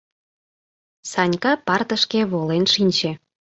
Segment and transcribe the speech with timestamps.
[1.11, 3.11] Санька партышке волен шинче.